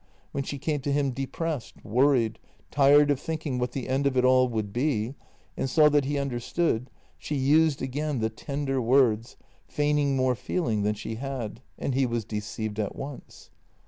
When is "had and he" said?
11.17-12.07